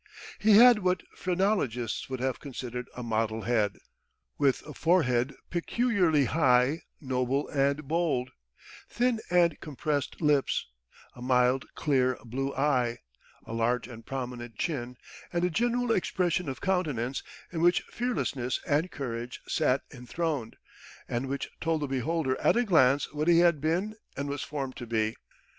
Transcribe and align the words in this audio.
He 0.39 0.53
had 0.57 0.79
what 0.79 1.03
phrenologists 1.15 2.09
would 2.09 2.19
have 2.21 2.39
considered 2.39 2.89
a 2.97 3.03
model 3.03 3.43
head 3.43 3.77
with 4.39 4.65
a 4.65 4.73
forehead 4.73 5.35
peculiarly 5.51 6.25
high, 6.25 6.81
noble, 6.99 7.47
and 7.49 7.87
bold 7.87 8.31
thin 8.89 9.21
and 9.29 9.59
compressed 9.59 10.19
lips 10.19 10.65
a 11.13 11.21
mild, 11.21 11.65
clear, 11.75 12.17
blue 12.25 12.51
eye 12.55 12.97
a 13.45 13.53
large 13.53 13.87
and 13.87 14.03
prominent 14.03 14.55
chin, 14.57 14.97
and 15.31 15.43
a 15.43 15.51
general 15.51 15.91
expression 15.91 16.49
of 16.49 16.61
countenance 16.61 17.21
in 17.53 17.61
which 17.61 17.81
fearlessness 17.91 18.59
and 18.65 18.89
courage 18.89 19.39
sat 19.47 19.83
enthroned, 19.93 20.55
and 21.07 21.27
which 21.29 21.47
told 21.61 21.79
the 21.83 21.85
beholder 21.85 22.35
at 22.41 22.57
a 22.57 22.63
glance 22.63 23.13
what 23.13 23.27
he 23.27 23.37
had 23.37 23.61
been 23.61 23.95
and 24.17 24.29
was 24.29 24.41
formed 24.41 24.75
to 24.77 24.87
be." 24.87 25.15